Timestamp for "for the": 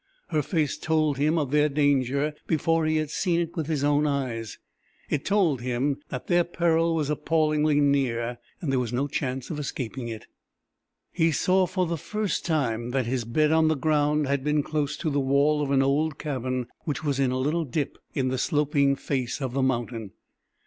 11.67-11.99